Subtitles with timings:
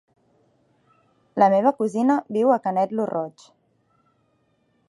[1.43, 3.49] La meva cosina viu a Canet lo Roig.